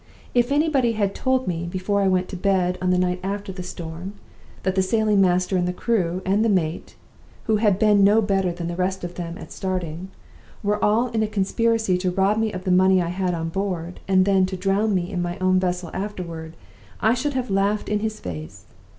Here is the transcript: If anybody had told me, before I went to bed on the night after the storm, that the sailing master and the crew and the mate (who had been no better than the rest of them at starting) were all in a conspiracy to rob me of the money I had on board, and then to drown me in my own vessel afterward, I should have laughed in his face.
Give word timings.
If 0.33 0.51
anybody 0.51 0.93
had 0.93 1.13
told 1.13 1.47
me, 1.47 1.67
before 1.69 2.01
I 2.01 2.07
went 2.07 2.27
to 2.29 2.35
bed 2.35 2.79
on 2.81 2.89
the 2.89 2.97
night 2.97 3.19
after 3.21 3.51
the 3.51 3.61
storm, 3.61 4.13
that 4.63 4.73
the 4.73 4.81
sailing 4.81 5.21
master 5.21 5.57
and 5.57 5.67
the 5.67 5.73
crew 5.73 6.23
and 6.25 6.43
the 6.43 6.49
mate 6.49 6.95
(who 7.43 7.57
had 7.57 7.77
been 7.77 8.03
no 8.03 8.19
better 8.19 8.51
than 8.51 8.65
the 8.65 8.75
rest 8.75 9.03
of 9.03 9.13
them 9.13 9.37
at 9.37 9.51
starting) 9.51 10.09
were 10.63 10.83
all 10.83 11.09
in 11.09 11.21
a 11.21 11.27
conspiracy 11.27 11.99
to 11.99 12.09
rob 12.09 12.39
me 12.39 12.51
of 12.51 12.63
the 12.63 12.71
money 12.71 12.99
I 12.99 13.09
had 13.09 13.35
on 13.35 13.49
board, 13.49 13.99
and 14.07 14.25
then 14.25 14.47
to 14.47 14.57
drown 14.57 14.95
me 14.95 15.11
in 15.11 15.21
my 15.21 15.37
own 15.37 15.59
vessel 15.59 15.91
afterward, 15.93 16.55
I 16.99 17.13
should 17.13 17.35
have 17.35 17.51
laughed 17.51 17.87
in 17.87 17.99
his 17.99 18.19
face. 18.19 18.65